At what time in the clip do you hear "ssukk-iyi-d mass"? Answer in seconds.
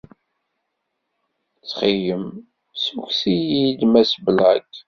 2.75-4.13